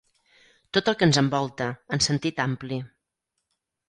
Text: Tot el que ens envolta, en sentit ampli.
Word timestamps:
Tot 0.77 0.87
el 0.91 0.95
que 1.01 1.07
ens 1.09 1.19
envolta, 1.21 1.67
en 1.97 2.01
sentit 2.05 2.41
ampli. 2.47 2.81